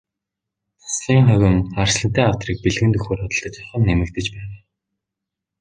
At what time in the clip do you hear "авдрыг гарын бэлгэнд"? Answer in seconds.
2.27-2.95